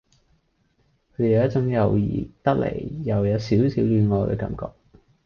[1.15, 4.71] 佢哋有一種友誼得嚟又有少少戀愛嘅感覺